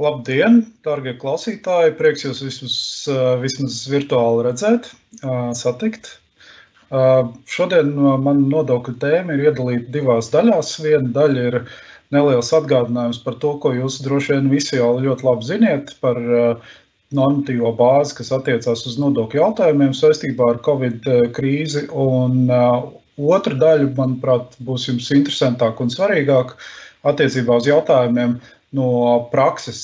[0.00, 1.92] Labdien, darbie klausītāji!
[1.98, 2.76] Prieks jūs visus
[3.42, 4.86] vismaz virtuāli redzēt,
[5.58, 6.14] satikt.
[7.52, 7.90] Šodien
[8.24, 10.70] man nodokļu tēma ir iedalīta divās daļās.
[10.80, 11.58] Viena daļa ir
[12.16, 16.22] neliels atgādinājums par to, ko jūs droši vien visi jau ļoti labi ziniet par
[17.12, 21.04] normatīvo bāzi, kas attiecās uz nodokļu jautājumiem saistībā ar Covid
[21.36, 21.84] krīzi.
[21.92, 26.56] Un otra daļa, manuprāt, būs jums interesantāk un svarīgāk
[27.12, 28.38] attiecībā uz jautājumiem
[28.76, 28.88] no
[29.32, 29.82] prakses,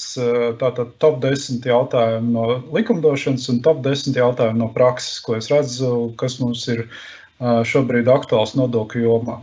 [0.61, 6.11] tātad top 10 jautājumu no likumdošanas un top 10 jautājumu no prakses, ko es redzu,
[6.21, 6.87] kas mums ir
[7.39, 9.37] šobrīd aktuāls nodokļu jomā.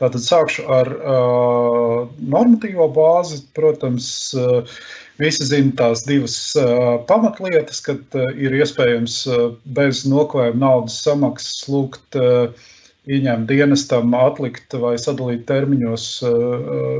[0.00, 3.42] Tātad sākšu ar uh, normatīvo bāzi.
[3.56, 4.78] Protams, uh,
[5.20, 11.68] visi zina tās divas uh, pamatlietas, kad uh, ir iespējams uh, bez nokavējuma naudas samaksas
[11.68, 12.70] lūgt uh,
[13.08, 16.04] ieņēmuma dienestam atlikt vai sadalīt termiņos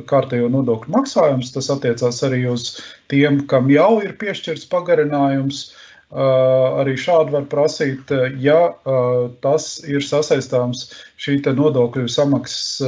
[0.08, 1.52] kārtējo nodokļu maksājumus.
[1.52, 2.70] Tas attiecās arī uz
[3.12, 5.68] tiem, kam jau ir piešķirts pagarinājums.
[6.10, 8.08] Arī šādi var prasīt,
[8.42, 8.72] ja
[9.44, 10.88] tas ir sasaistāms,
[11.22, 12.80] šī nodokļu samaksas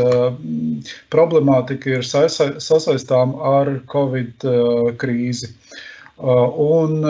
[1.15, 4.49] problemātika ir sasaistām ar Covid
[4.99, 5.53] krīzi.
[6.23, 7.01] Un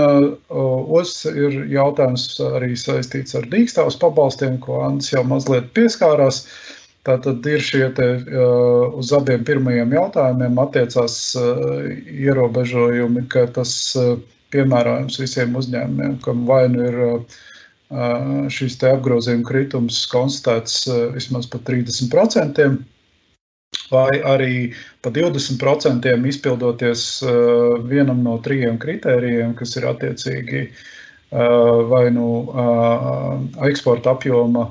[0.49, 2.25] otrs ir jautājums
[2.57, 6.47] arī saistīts ar dīkstāvus pabalstiem, ko Ants jau mazliet pieskārās.
[7.05, 8.07] Tātad ir šie te
[8.97, 13.75] uz abiem pirmajiem jautājumiem attiecās ierobežojumi, ka tas
[14.55, 17.01] piemērojams visiem uzņēmumiem, kam vai nu ir
[18.53, 22.71] šīs te apgrozījuma kritums konstatēts vismaz par 30%,
[23.93, 24.73] vai arī
[25.05, 33.39] pa 20% izpildoties uh, vienam no trijiem kritērijiem, kas ir attiecīgi uh, vai nu uh,
[33.69, 34.69] eksporta apjoma,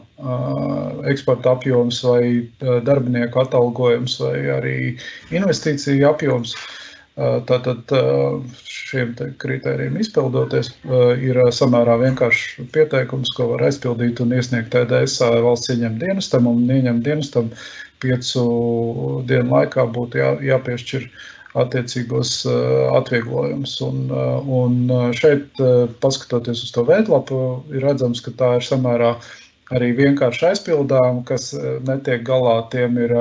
[1.09, 2.45] eksporta apjoms vai
[2.85, 4.77] darbinieku atalgojums vai arī
[5.33, 6.53] investīciju apjoms.
[7.49, 7.91] Tātad
[8.69, 9.09] šiem
[9.41, 10.69] kritērijiem izpildoties,
[11.25, 17.01] ir samērā vienkāršs pieteikums, ko var aizpildīt un iesniegt TDS valsts ieņem dienestam un ieņem
[17.05, 17.49] dienestam
[18.01, 18.45] piecu
[19.29, 21.07] dienu laikā būtu jā, jāpiešķir
[21.61, 22.33] attiecīgos
[22.95, 23.75] atvieglojumus.
[23.83, 24.03] Un,
[24.61, 25.61] un šeit,
[26.03, 27.39] paskatoties uz to veidlapu,
[27.75, 29.15] ir redzams, ka tā ir samērā
[29.71, 31.51] arī vienkārši aizpildām, kas
[31.87, 32.57] netiek galā.
[32.73, 33.13] Tiem ir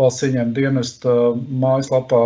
[0.00, 1.16] valsts ieņēmuma dienesta
[1.64, 2.20] mājaslapā,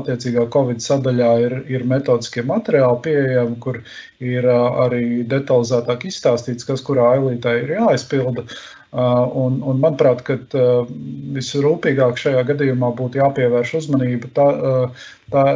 [0.00, 3.80] attiecīgā Covid sadaļā, ir, ir metodiskie materiāli pieejami, kur
[4.24, 8.46] ir arī detalizētāk izstāstīts, kas kurā ailītē ir jāaizpilda.
[8.94, 10.90] Uh, un, un manuprāt, ka uh,
[11.34, 15.46] visrūpīgāk šajā gadījumā būtu jāpievērš uzmanība tā, uh, tā,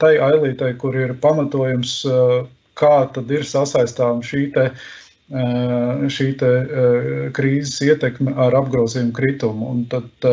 [0.00, 2.00] tai ailītei, kur ir pamatojums,
[2.78, 4.64] kā tad ir sasaistām šī te,
[6.10, 6.50] šī te
[7.36, 9.68] krīzes ietekme ar apgrozījumu kritumu.
[9.74, 10.26] Un tad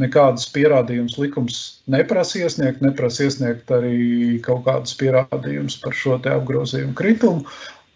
[0.00, 1.58] nekādas pierādījumus likums
[1.92, 7.44] neprasa iesniegt, neprasa iesniegt arī kaut kādus pierādījumus par šo te apgrozījumu kritumu.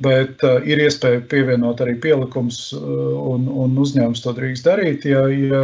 [0.05, 5.07] Bet uh, ir iespēja pievienot arī pielikums, uh, un, un uzņēmums to drīkst darīt.
[5.09, 5.63] Ja, ja,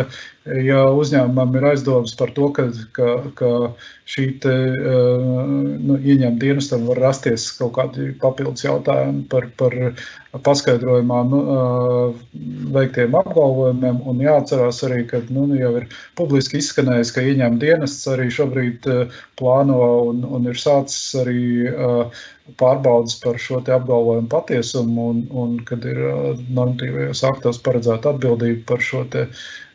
[0.64, 3.50] ja uzņēmumam ir aizdomas par to, ka, ka, ka
[4.12, 5.22] šī te, uh,
[5.80, 9.76] nu, ieņēmuma dienestam var rasties kaut kādi papildus jautājumi par, par
[10.44, 12.42] paskaidrojumā nu, uh,
[12.76, 15.88] veiktiem apgalvojumiem, un jāatcerās arī, ka nu, jau ir
[16.20, 19.80] publiski izskanējis, ka ieņēmuma dienests arī šobrīd uh, plāno
[20.10, 21.42] un, un ir sācis arī
[22.60, 26.00] pārbaudas par šo apgalvojumu patiesumu, un, un kad ir
[26.52, 29.28] normatīvajos aktos paredzēta atbildība par šo te,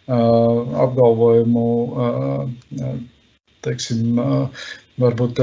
[0.07, 1.63] apgalvojumu,
[3.67, 4.17] teiksim,
[4.97, 5.41] varbūt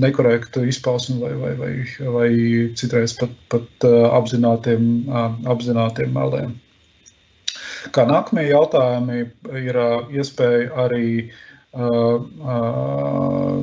[0.00, 1.72] nekorektu izpausmu vai, vai, vai,
[2.14, 2.30] vai
[2.78, 4.88] citreiz pat, pat apzinātiem,
[5.52, 6.56] apzinātiem meliem.
[7.94, 9.20] Kā nākamie jautājumi
[9.60, 9.78] ir
[10.18, 13.60] iespēja arī uh, uh,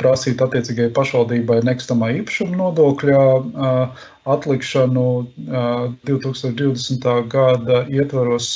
[0.00, 3.22] prasīt attiecīgajai pašvaldībai nekustamā īpašuma nodokļa
[4.34, 5.06] atlikšanu
[6.10, 7.08] 2020.
[7.32, 8.50] gada ietvaros.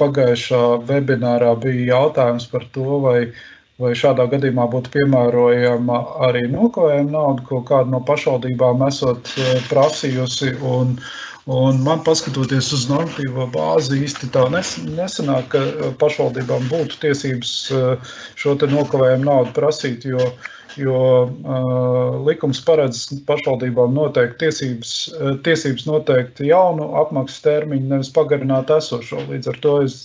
[0.00, 3.18] Pagājušā webinārā bija jautājums par to, vai,
[3.78, 9.30] vai šādā gadījumā būtu piemērojama arī nokavējuma nauda, ko kāda no pašvaldībām esot
[9.70, 10.56] prasījusi.
[10.64, 10.96] Un,
[11.44, 18.14] Un man paskatoties uz normatīvo bāzi, īsti tā nesanāk, ka uh, pašvaldībām būtu tiesības uh,
[18.40, 20.30] šo nokavējumu naudu prasīt, jo,
[20.80, 24.94] jo uh, likums paredz pašvaldībām noteikti tiesības,
[25.44, 29.20] tiesības noteikt jaunu apmaksas termiņu, nevis pagarināt esošo.
[29.28, 30.00] Līdz ar to es,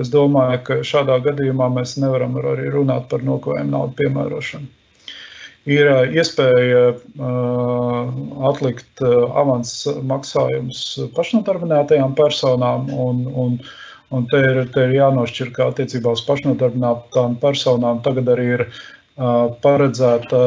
[0.00, 4.72] es domāju, ka šādā gadījumā mēs nevaram arī runāt par nokavējumu naudu piemērošanu
[5.66, 6.82] ir iespēja
[8.50, 9.72] atlikt avans
[10.06, 10.82] maksājumus
[11.16, 12.86] pašnodarbinātajām personām.
[12.94, 13.56] Un, un,
[14.14, 18.66] un te, ir, te ir jānošķir, ka attiecībā uz pašnodarbinātām personām tagad arī ir
[19.16, 20.40] paredzēta,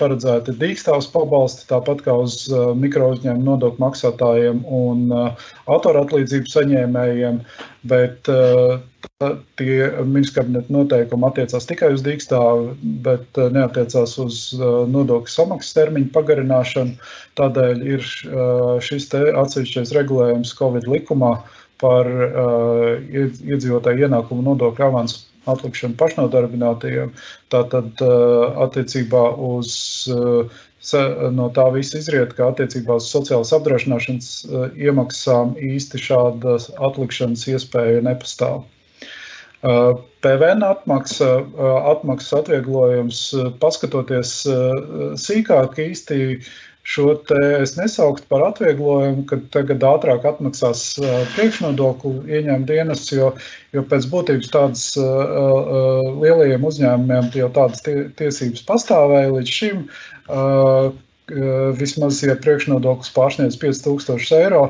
[0.00, 5.04] paredzēti dīkstāvs pabalsti, tāpat kā uz mikro uzņēmumu nodokļu maksātājiem un
[5.70, 7.38] autoratlīdzību saņēmējiem,
[7.86, 8.26] bet
[9.58, 12.74] tie ministrs kabineta noteikumi attiecās tikai uz dīkstāvu,
[13.06, 16.98] bet neatiecās uz nodokļu samaksas termiņu pagarināšanu.
[17.38, 18.06] Tādēļ ir
[18.82, 21.36] šis atsevišķais regulējums Covid likumā
[21.82, 27.12] par iedzīvotāju ienākumu nodokļu avansu atlikšanu pašnodarbinātajiem.
[27.52, 28.02] Tātad
[28.66, 29.72] attiecībā uz
[31.32, 34.30] no tā viss izriet, ka attiecībā uz sociālās apdrošināšanas
[34.74, 38.64] iemaksām īsti šādas atlikšanas iespēja nepastāv.
[39.62, 41.28] PVN atmaksa,
[41.92, 43.20] atmaksas atvieglojums,
[43.62, 44.40] paskatoties
[45.22, 46.18] sīkāk īsti
[46.82, 50.80] Šo te es nesauktu par atvieglojumu, ka tagad ātrāk atmaksās
[51.36, 53.28] priekšnodokli ieņēmuma dienas, jo,
[53.70, 59.86] jo pēc būtības tādas lielajiem uzņēmumiem jau tādas tie, tiesības pastāvēja līdz šim.
[61.78, 64.64] Vismaz, ja priekšnodoklis pārsniedz 5000 eiro,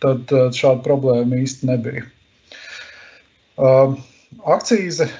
[0.00, 2.08] tad šāda problēma īsti nebija.
[4.56, 5.12] Akcīze.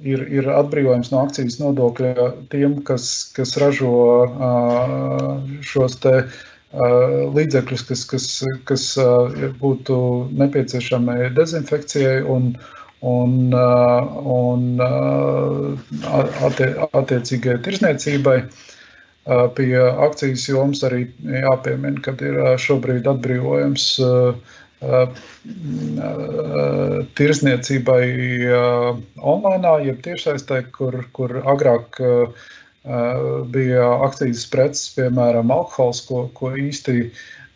[0.00, 3.04] Ir, ir atbrīvojums no akcijas nodokļa tiem, kas,
[3.36, 3.90] kas ražo
[5.66, 6.14] šos te
[7.36, 8.28] līdzekļus, kas, kas,
[8.64, 8.84] kas
[9.60, 9.96] būtu
[10.40, 12.54] nepieciešami dezinfekcijai un,
[13.04, 13.52] un,
[14.36, 14.82] un
[16.48, 18.38] attie, attiecīgai tirzniecībai.
[19.54, 23.90] Pie akcijas jomas arī jāpiemina, ka ir šobrīd atbrīvojums
[27.20, 28.04] tirsniecībai
[29.20, 32.00] online, jeb tiešsaistē, kur, kur agrāk
[33.52, 37.10] bija akcijas preces, piemēram, alkohols, ko, ko īsti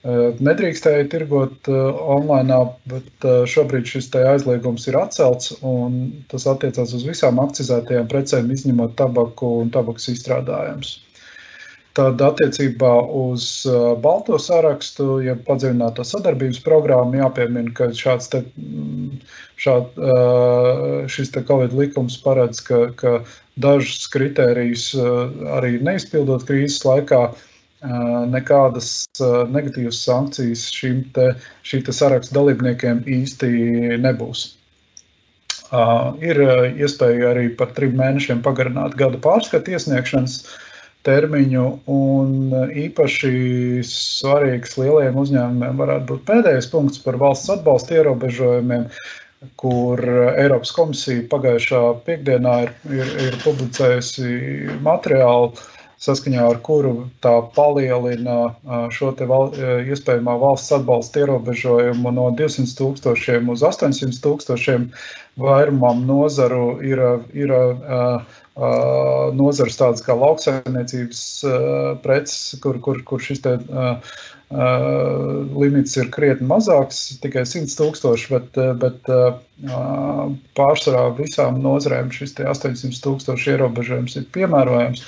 [0.05, 2.59] nedrīkstēja tirgot online,
[2.93, 9.63] bet šobrīd šis aizliegums ir atcelts un tas attiecās uz visām akcizētajām precēm, izņemot tabaku
[9.63, 10.99] un tabakas izstrādājumus.
[11.95, 19.21] Tad attiecībā uz uh, balto sarakstu, ja padziļināto sadarbības programmu, jāpiemina, ka šāds te, mm,
[19.63, 23.21] šād, uh, šis te Covid likums paredz, ka, ka
[23.63, 25.23] dažus kritērijus uh,
[25.61, 27.27] arī neizpildot krīzes laikā,
[28.33, 28.87] nekādas
[29.53, 31.27] negatīvas sankcijas šīm te,
[31.69, 33.51] šī te saraksta dalībniekiem īsti
[34.01, 34.47] nebūs.
[36.25, 36.41] Ir
[36.81, 40.55] iespēja arī par trim mēnešiem pagarināt gada pārskatu iesniegšanas uh,
[41.05, 42.55] termiņu, un
[42.85, 43.35] īpaši
[43.89, 48.89] svarīgs lielajiem uzņēmumiem varētu būt pēdējais punkts par valsts atbalsta ierobežojumiem,
[49.61, 50.01] kur
[50.41, 54.29] Eiropas komisija pagājušā piekdienā ir, ir, ir publicējusi
[54.85, 55.53] materiālu,
[56.05, 58.55] saskaņā ar kuru tā palielina
[58.93, 59.53] šo te val,
[59.85, 64.89] iespējamā valsts atbalsta ierobežojumu no 200 tūkstošiem uz 800 tūkstošiem.
[65.41, 67.01] Vairumam nozaru ir,
[67.35, 71.23] ir uh, nozares tādas kā lauksaimniecības
[72.05, 73.57] preces, kur, kur, kur šis te,
[75.59, 79.11] limits ir krietni mazāks, tikai 100 tūkstoši, bet, bet
[80.55, 85.03] pārsvarā visām nozarēm šis 800 tūkstoši ierobežojums ir piemērojams.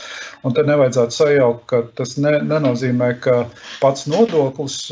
[0.46, 3.44] Un te nevajadzētu sajaukt, ka tas ne, nenozīmē, ka
[3.82, 4.90] pats nodoklis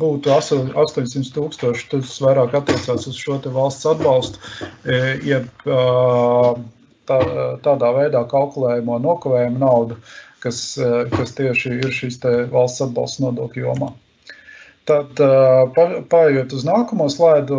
[0.00, 4.38] būtu 800 tūkstoši, tas vairāk attiecās uz šo valsts atbalstu,
[5.26, 5.50] jeb
[7.08, 7.18] tā,
[7.64, 9.98] tādā veidā kalkulējumu nokavējumu naudu,
[10.42, 10.62] kas,
[11.12, 12.20] kas tieši ir šīs
[12.52, 13.92] valsts atbalsta nodokļu jomā.
[14.90, 15.14] Tad,
[16.10, 17.58] pārējot uz nākamo slaidu,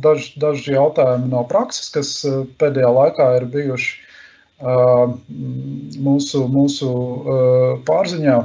[0.00, 2.12] daži, daži jautājumi no prakses, kas
[2.60, 3.90] pēdējā laikā ir bijuši
[6.06, 6.92] mūsu, mūsu
[7.88, 8.38] pārziņā.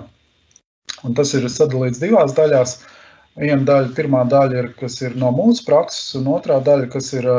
[1.08, 2.82] Un tas ir sadalīts divās daļās.
[3.40, 7.30] Viena daļa, pirmā daļa ir, kas ir no mūsu prakses, un otrā daļa, kas ir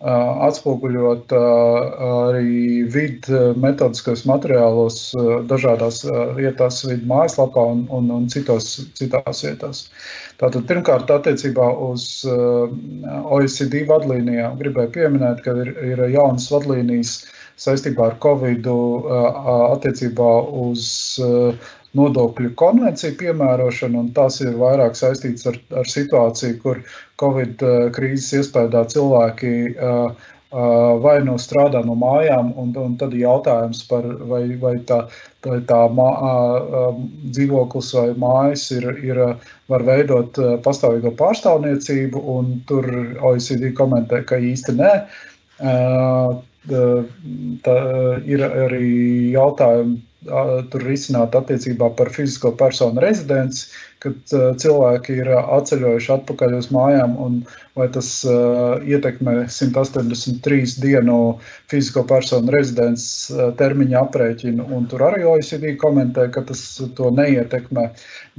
[0.00, 5.10] atspoguļot arī vidu metodiskos materiālos
[5.50, 6.00] dažādās
[6.38, 9.82] vietās, vidu mājaslapā un, un, un citos, citās vietās.
[10.40, 17.18] Tātad pirmkārt attiecībā uz OECD vadlīnijām gribēju pieminēt, ka ir, ir jaunas vadlīnijas
[17.60, 20.30] saistībā ar Covid attiecībā
[20.64, 20.86] uz
[21.98, 26.82] nodokļu konvenciju piemērošanu, un tas ir vairāk saistīts ar, ar situāciju, kur
[27.20, 30.28] Covid uh, krīzes iespējā cilvēki uh, uh,
[31.02, 35.00] vai nu strādā no mājām, un, un tad ir jautājums par vai, vai tā,
[35.44, 36.10] tā, tā mā,
[37.30, 39.22] dzīvoklis vai mājas ir, ir,
[39.70, 42.86] var veidot pastāvīgo pārstāvniecību, un tur
[43.22, 44.92] OECD komentē, ka īsti nē.
[47.64, 47.74] Tā
[48.28, 48.86] ir arī
[49.32, 57.16] jautājumi tur risināt attiecībā par fizisko personu rezidenci, kad cilvēki ir atceļojuši atpakaļ uz mājām,
[57.20, 57.38] un
[57.76, 61.16] vai tas ietekmē 183 dienu
[61.72, 66.64] fizisko personu rezidences termiņa aprēķinu, un tur arī OECD komentē, ka tas
[66.96, 67.90] to neietekmē.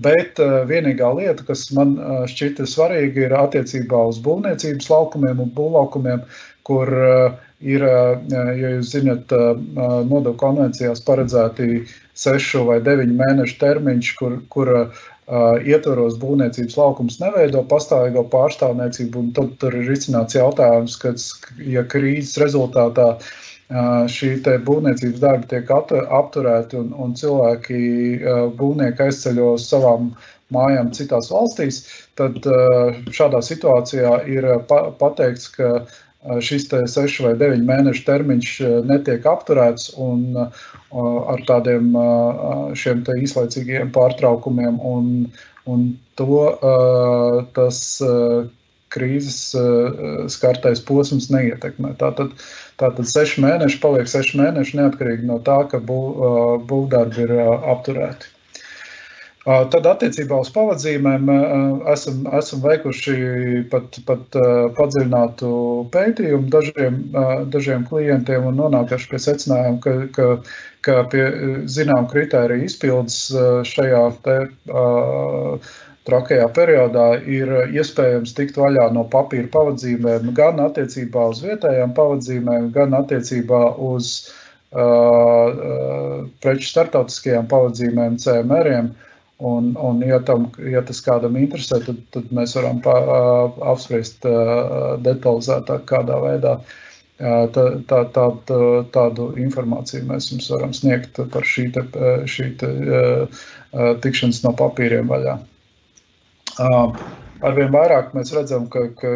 [0.01, 1.97] Bet vienīgā lieta, kas man
[2.29, 6.25] šķita svarīga, ir attiecībā uz būvniecības laukumiem un būvlaukumiem,
[6.65, 11.83] kur uh, ir, ja jūs zinat, nodokļu konvencijās paredzēti
[12.17, 14.73] sešu vai deviņu mēnešu termiņš, kur, kur
[15.63, 21.13] ietvaros būvniecības laukums neveido pastāvīgo pārstāvniecību, un tad tur ir izcināts jautājums, ka,
[21.63, 23.13] ja krīzes rezultātā
[24.11, 24.33] šī
[24.67, 27.79] būvniecības darba tiek apturēti un, un cilvēki,
[28.59, 30.11] būvnieki aizceļo uz savām
[30.51, 31.85] mājām citās valstīs,
[32.19, 32.43] tad
[33.15, 34.49] šādā situācijā ir
[34.99, 35.85] pateikts, ka
[36.21, 38.53] šis sešu vai deviņu mēnešu termiņš
[38.89, 41.93] netiek apturēts un ar tādiem
[42.77, 45.07] šiem īslaicīgiem pārtraukumiem, un,
[45.65, 45.87] un
[46.19, 46.43] to
[47.57, 47.79] tas
[48.91, 49.39] krīzes
[50.35, 51.95] skartais posms neietekmē.
[52.01, 52.35] Tātad,
[52.81, 58.35] tātad seši mēneši paliek seši mēneši neatkarīgi no tā, ka būvdarbi ir apturēti.
[59.41, 61.29] Tad attiecībā uz pavadzīmēm
[61.89, 63.15] esam, esam veikuši
[63.71, 64.37] pat, pat
[64.77, 65.53] padziļinātu
[65.95, 66.99] pētījumu dažiem,
[67.55, 70.27] dažiem klientiem un nonākuši pie secinājuma, ka, ka,
[70.85, 71.25] ka pie
[71.65, 73.17] zinām kritēriju izpildes
[73.71, 74.37] šajā te,
[76.05, 82.93] trakajā periodā ir iespējams tikt vaļā no papīra pavadzīmēm gan attiecībā uz vietējām pavadzīmēm, gan
[83.01, 84.17] attiecībā uz
[84.77, 88.91] uh, preču startautiskajām pavadzīmēm, CMR-iem.
[88.91, 89.07] Uh,
[89.41, 92.93] Un, un ja, tam, ja tas kādam interesē, tad, tad mēs varam pa,
[93.71, 94.27] apspriest
[95.01, 96.59] detalizētāk, kādā veidā
[97.55, 98.25] tā, tā, tā,
[98.93, 101.85] tādu informāciju mēs jums varam sniegt par šī, te,
[102.29, 102.69] šī te,
[104.03, 105.39] tikšanas no papīriem vaļā.
[107.41, 109.15] Arvien vairāk mēs redzam, ka, ka,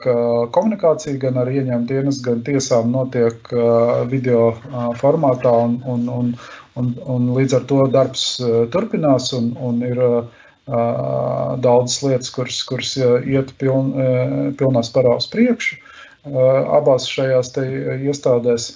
[0.00, 0.12] ka
[0.56, 3.50] komunikācija gan ar ieņēmumu dienas, gan tiesām notiek
[4.08, 4.54] video
[5.00, 6.30] formātā, un, un, un,
[6.80, 10.24] Un, un līdz ar to darbs uh, turpinās, un, un ir uh,
[11.64, 13.90] daudzas lietas, kuras, kuras iet piln,
[14.56, 15.76] pilnā sparā uz priekšu
[16.72, 18.70] abās šajās iestādēs.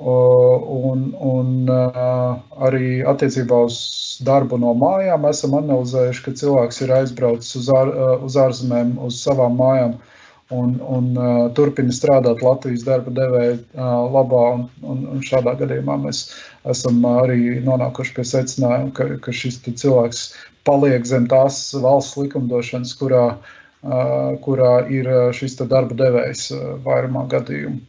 [0.00, 3.76] Un, un arī attiecībā uz
[4.24, 7.92] darbu no mājām esam analizējuši, ka cilvēks ir aizbraucis uz, ār,
[8.24, 14.04] uz ārzemēm, uz savām mājām, uh, un, un uh, turpina strādāt Latvijas darba devēja uh,
[14.12, 14.44] labā.
[14.58, 16.26] Un, un, un šādā gadījumā mēs
[16.68, 20.26] esam arī nonākuši pie secinājuma, ka, ka šis cilvēks
[20.68, 27.80] paliek zem tās valsts likumdošanas, kurā, uh, kurā ir šis darba devējs uh, vairumā gadījumu.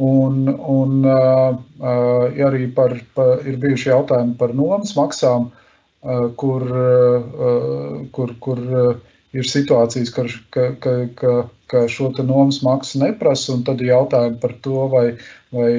[0.00, 6.64] Un, un uh, uh, arī par, par, ir bijuši jautājumi par nomas maksām, uh, kur,
[6.64, 11.34] uh, kur, kur uh, ir situācijas, ka, ka, ka,
[11.70, 15.04] ka, šo nomas maksu neprasa, un tad ir jautājumi par to, vai,
[15.54, 15.70] vai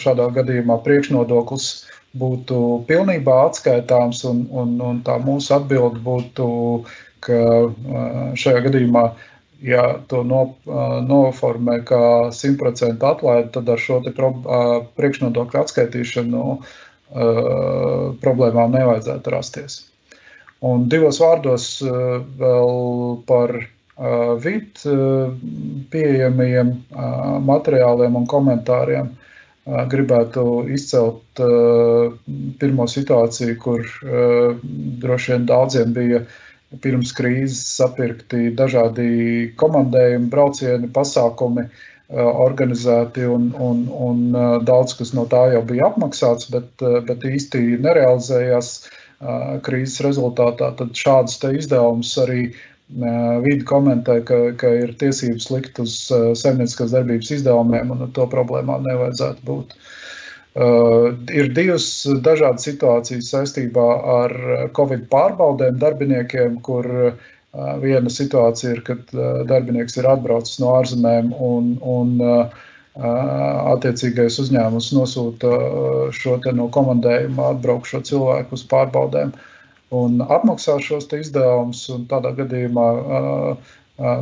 [0.00, 1.68] šādā gadījumā priekšnodoklis
[2.16, 6.48] būtu pilnībā atskaitāms, un, un, un tā mūsu atbilde būtu,
[7.24, 7.38] ka
[8.40, 9.04] šajā gadījumā,
[9.64, 10.42] ja to no,
[11.08, 12.02] noformē kā
[12.32, 14.30] 100% atlaidi, tad ar šo pro,
[14.96, 16.44] priekšnodokļu atskaitīšanu
[18.24, 19.82] problēmām nevajadzētu rasties.
[20.64, 22.70] Un divos vārdos eh, vēl
[23.28, 25.34] par eh, vidu eh,
[25.92, 26.72] pieejamajiem
[27.50, 29.12] materiāliem un komentāriem.
[29.64, 30.42] Gribētu
[30.76, 31.40] izcelt
[32.60, 33.86] pirmo situāciju, kur
[35.00, 36.18] droši vien daudziem bija
[36.84, 39.06] pirms krīzes sapirkti dažādi
[39.56, 41.64] komandējumi, braucieni, pasākumi
[42.12, 43.80] organizēti, un, un,
[44.10, 44.20] un
[44.68, 48.74] daudz kas no tā jau bija apmaksāts, bet, bet īsti nerealizējās.
[48.84, 49.00] Uh,
[49.64, 52.48] krīzes rezultātā, tad šādus izdevumus arī
[53.44, 55.96] vidi komentē, ka, ka ir tiesības likt uz
[56.40, 59.76] saimnieciskās darbības izdevumiem, un to problēmām nevajadzētu būt.
[60.54, 61.86] Uh, ir divas
[62.22, 63.86] dažādas situācijas saistībā
[64.22, 64.34] ar
[64.76, 67.16] Covid pārbaudēm darbiniekiem, kur uh,
[67.82, 72.54] viena situācija ir, kad uh, darbinieks ir atbraucis no ārzemēm un, un uh,
[72.94, 75.50] attiecīgais uzņēmums nosūta
[76.14, 79.32] šo no komandējuma atbraukšo cilvēku uz pārbaudēm
[79.94, 81.88] un apmaksā šos izdevumus.
[82.10, 82.86] Tādā gadījumā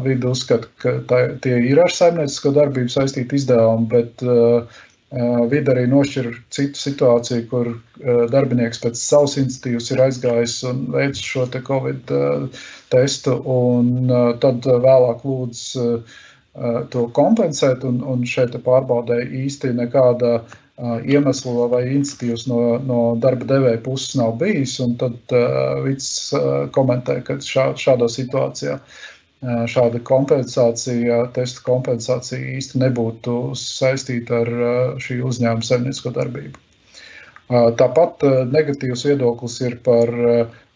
[0.04, 4.24] vidi uzskata, ka tā, tie ir ar saimniecisko darbību saistīti izdevumi, bet
[5.52, 7.72] vidi arī nošķir citu situāciju, kur
[8.32, 12.12] darbinieks pēc savas iniciatīvas ir aizgājis un veicis šo te Covid
[12.92, 15.88] testu, un tad vēlāk lūdzu
[16.92, 20.42] to kompensēt, un, un šeit pārbaudē īsti nekāda
[20.82, 24.76] iemeslu vai iniciatīvas no, no darba devēja puses nav bijis.
[25.00, 28.78] Tad uh, komentē, ka šā, šādā situācijā
[29.42, 34.52] šāda kompensācija, testa kompensācija īsti nebūtu saistīta ar
[35.02, 36.60] šī uzņēmuma saimniecisko darbību.
[37.50, 40.12] Tāpat negatīvs viedoklis ir par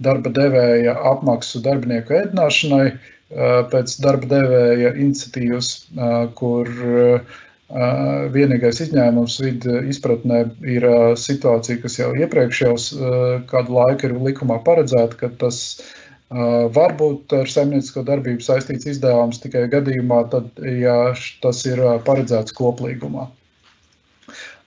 [0.02, 2.88] darba devēja apmaksu darbinieku ēdināšanai
[3.30, 5.71] pēc darba devēja iniciatīvas,
[6.38, 10.85] kur uh, Vienīgais izņēmums vidu izpratnē ir
[11.18, 12.75] situācija, kas jau iepriekš jau
[13.50, 15.59] kādu laiku ir likumā paredzēta, ka tas
[16.76, 21.11] var būt ar saimniecisko darbību saistīts izdevums tikai gadījumā, tad, ja
[21.42, 23.26] tas ir paredzēts koplīgumā.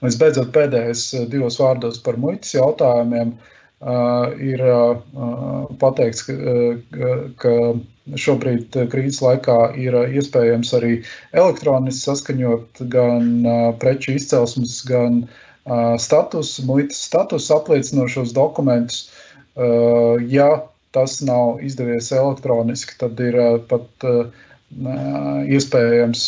[0.04, 3.32] Visbeidzot, pēdējais divos vārdos par muitas jautājumiem.
[3.80, 4.60] Ir
[5.80, 7.54] pateikts, ka, ka
[8.18, 10.92] Šobrīd eh, krīzes laikā ir eh, iespējams arī
[11.36, 15.24] elektroniski saskaņot gan eh, preču izcelsmes, gan
[16.00, 19.10] status, muitas status apliecinošos dokumentus.
[20.32, 20.46] Ja
[20.96, 23.36] tas nav izdevies elektroniski, tad ir
[23.68, 24.06] pat
[25.52, 26.24] iespējams,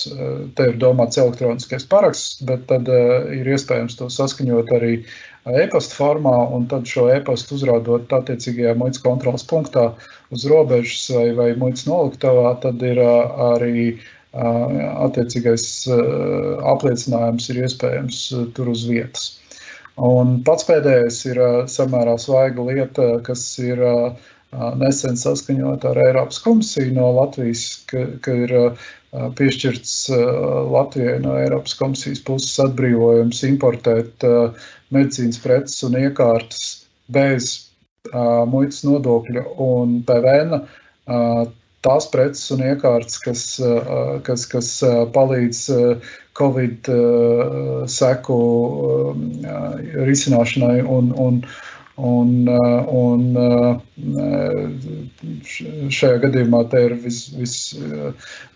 [0.54, 4.92] te ir domāts elektroniskais paraksts, bet tad ir iespējams to saskaņot arī
[5.50, 9.90] e-pasta formā, un tad šo e-pastu uzrādot attiecīgajā muitas kontrolas punktā
[10.34, 13.86] uz robežas vai, vai muitas noliktavā, tad ir arī
[14.32, 15.64] attiecīgais
[16.72, 18.20] apliecinājums ir iespējams
[18.56, 19.32] tur uz vietas.
[20.00, 23.82] Un pats pēdējais ir samērā svaiga lieta, kas ir
[24.52, 28.54] nesen saskaņota ar Eiropas komisiju no Latvijas, ka, ka ir
[29.38, 29.94] piešķirts
[30.72, 34.26] Latvijai no Eiropas komisijas puses atbrīvojums importēt
[34.92, 36.62] medicīnas preces un iekārtas
[37.12, 37.50] bez
[38.52, 40.64] muitas nodokļa un PVN
[41.82, 43.44] tās preces un iekārtas, kas,
[44.26, 44.70] kas, kas
[45.14, 45.62] palīdz
[46.38, 46.88] Covid
[47.90, 48.38] seku
[50.08, 51.42] risināšanai un, un,
[52.02, 52.48] un,
[53.02, 53.22] un
[55.46, 57.56] šajā gadījumā te ir vis, vis,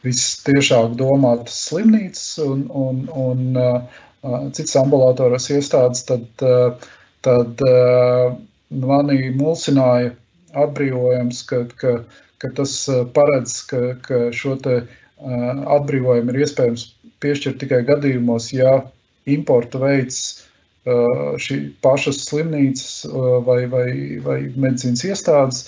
[0.06, 6.26] vistiešāk domātas slimnīcas un, un, un citas ambulatoras iestādes, tad,
[7.26, 7.66] tad
[8.70, 10.14] manī mulsināja
[10.56, 11.98] atbrīvojums, ka, ka,
[12.42, 12.74] ka tas
[13.14, 14.80] paredz, ka, ka šo te
[15.76, 16.88] atbrīvojumu ir iespējams
[17.22, 18.80] piešķirt tikai gadījumos, ja
[19.26, 20.45] importu veids
[20.86, 23.06] šī pašas slimnīcas
[23.46, 23.90] vai, vai,
[24.22, 25.62] vai medicīnas iestādes.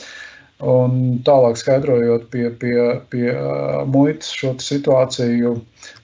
[0.59, 2.79] Un tālāk skaidrojot pie, pie,
[3.13, 3.29] pie
[3.87, 5.53] muitas šo situāciju,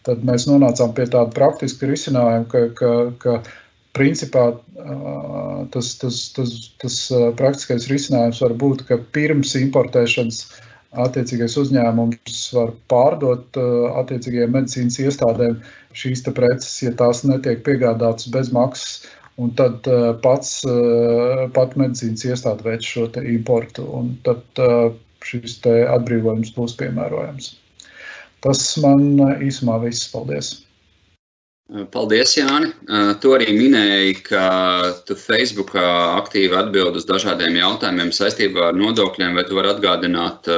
[0.06, 3.40] tad mēs nonācām pie tāda praktiska risinājuma, ka, ka, ka
[3.98, 4.44] principā
[5.74, 7.00] tas, tas, tas, tas
[7.40, 10.44] praktiskais risinājums var būt, ka pirms importēšanas
[11.02, 13.58] attiecīgais uzņēmums var pārdot
[14.02, 15.58] attiecīgajiem medicīnas iestādēm
[15.96, 19.04] šīs preces, ja tās netiek piegādātas bez maksas.
[19.34, 19.82] Un tad
[20.22, 20.60] pats
[21.56, 24.62] pat medicīnas iestāde veic šo importu, un tad
[25.26, 27.50] šis atbrīvojums būs piemērojams.
[28.46, 30.06] Tas man īsumā viss.
[30.12, 30.63] Paldies!
[31.64, 32.74] Paldies, Jāni.
[33.24, 34.48] Tu arī minēji, ka
[35.08, 35.84] tu Facebookā
[36.20, 40.50] aktīvi atbild uz dažādiem jautājumiem saistībā ar nodokļiem, vai tu vari atgādināt,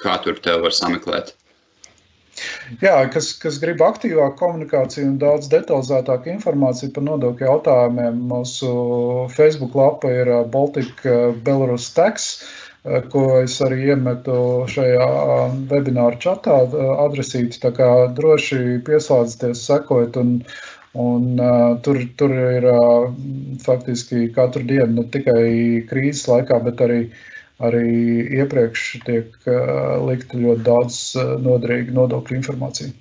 [0.00, 1.34] kā tur tev var sameklēt?
[2.80, 8.72] Jā, kas, kas grib aktīvāku komunikāciju un daudz detalizētāku informāciju par nodokļu jautājumiem, mūsu
[9.36, 12.32] Facebook lapa ir Baltika Belarus Tax.
[12.40, 12.65] Uh,
[13.12, 14.38] ko es arī iemetu
[14.70, 15.06] šajā
[15.70, 16.58] webināru čatā
[17.06, 17.60] adresīti.
[17.62, 20.36] Tā kā droši pieslēdzieties, sekojiet, un,
[21.06, 21.40] un
[21.86, 22.68] tur, tur ir
[23.64, 25.46] faktiski katru dienu ne tikai
[25.90, 27.00] krīzes laikā, bet arī,
[27.70, 27.88] arī
[28.42, 29.50] iepriekš tiek
[30.06, 31.02] likta ļoti daudz
[31.48, 32.94] noderīga nodokļu informācija.